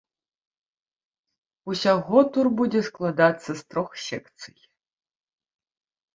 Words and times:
Усяго 1.73 2.17
тур 2.37 2.45
будзе 2.63 2.81
складацца 2.89 3.51
з 3.61 3.67
трох 3.75 3.89
секцый. 4.09 4.57